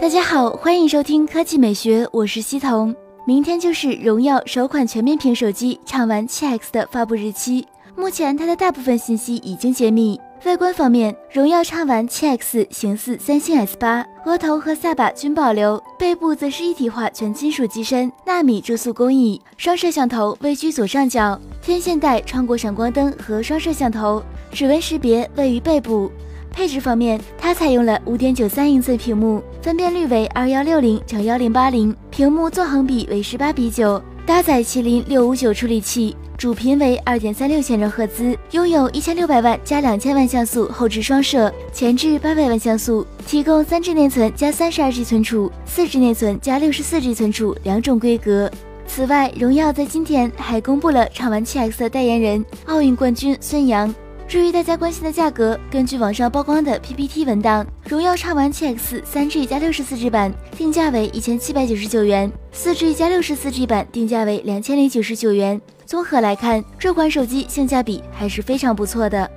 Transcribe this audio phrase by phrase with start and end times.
[0.00, 2.94] 大家好，欢迎收听科技美学，我是西彤。
[3.26, 10.18] 明天就是荣耀首款全面屏手机畅玩 7X 的发布日期，目前它的大部分信息已经揭秘。
[10.44, 24.22] 外观方面，荣耀畅玩 7X 形似三星 S 八，额头和下巴均保留，背部则是一体化全金属机身，纳米注塑工艺，双摄像头位居左上角，天线带穿过闪光灯和双摄像头，
[24.52, 26.08] 指纹识别位于背部。
[26.50, 48.48] 配置方面，它采用了五点九三英寸屏幕，分辨率为二幺六零乘幺零八零，屏幕纵横比为十八比九，搭载麒麟六五九处理器，主频为二点三六千兆赫兹，拥有一千六百万加两千万像素后置双摄，前置八百万像素，提供三 G 内存加三十二 G 存储，四 G 内存加六十四 G 存储两种规格。
[48.86, 53.92] 此外，荣耀在今天还公布了畅玩 7X 的代言人，奥运冠军孙杨。
[54.28, 65.58] 至于大家关心的价格，根据网上曝光的 PPT 文档，荣耀畅玩 7X 三 G 加六十四 G 版定价为一千七百九十九元，四 G 加六十四 G 版定价为两千零九十九元。
[65.86, 69.30] 综合来看，这款手机性价比还是非常不错的。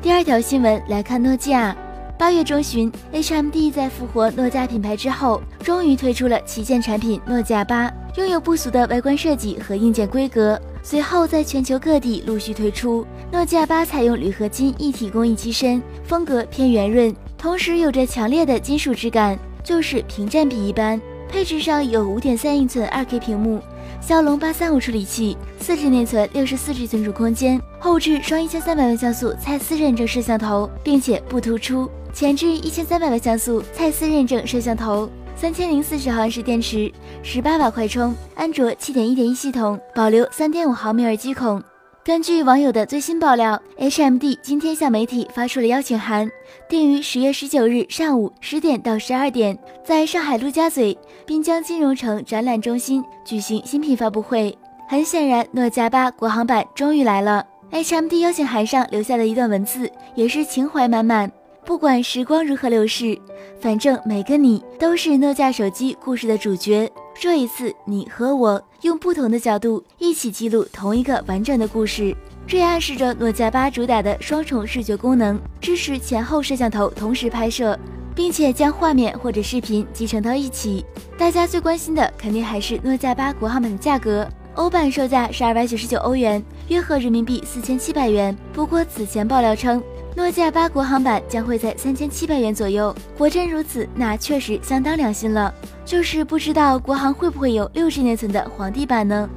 [0.00, 1.76] 第二条新闻来看，诺基亚。
[2.18, 10.58] 八月中旬，HMD 在复活诺基亚品牌之后，终于推出了旗舰产品诺基亚八，拥有不俗的外观设计和硬件规格。
[10.88, 13.04] 随后，在全球各地陆续推出。
[13.32, 21.00] 诺基亚八采用铝合金一体工艺机身，风格偏圆润，同时有着强烈的金属质感，就是屏占比一般。
[21.28, 23.60] 配置上有五点三英寸二 K 屏幕，
[24.00, 35.10] 骁龙八三五处理器，四 G 内存，六十四 G 存储空间，后置双一千三百万像素蔡司认证摄像头，并且不突出；前置一千三百万像素蔡司认证摄像头。
[35.36, 36.90] 三千零四十毫安时电池，
[37.22, 41.62] 十八瓦快充，安卓七点一点一系统，保留三点五毫米耳机孔。
[42.02, 46.30] 根据网友的最新爆料，HMD 今天向媒体发出了邀请函，
[46.70, 54.56] 定于十月十九日上午十点到十二点，在上海陆家嘴滨江金融城展览中心举行新品发布会。
[54.88, 57.44] 很显然，诺基亚八国行版终于来了。
[57.72, 61.30] HMD 邀请函上留下的一段文字也是情怀满满。
[61.66, 63.18] 不管时光如何流逝，
[63.60, 66.88] 反正每个你都是诺基亚手机故事的主角。
[67.12, 72.16] 这一次，你和我用不同的角度一起记录同一个完整的故事，
[72.46, 77.76] 这也暗示着诺基亚八主打的双重视觉功能，支持前后摄像头同时拍摄，
[78.14, 80.84] 并且将画面或者视频集成到一起。
[81.18, 88.36] 大家最关心的肯定还是诺基亚八国行版的价格，欧版售价是二百九十九欧元，约合人民币四千七百元。
[88.52, 89.82] 不过此前爆料称。
[90.16, 95.54] 诺基亚八国行版将会在三千七百元左右，果真如此，那确实相当良心了。
[95.84, 99.28] 就是不知道国行会不会有六 G 内存的皇帝版呢？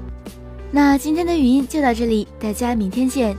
[0.72, 3.36] 那今天的语音就到这里，大家明天见。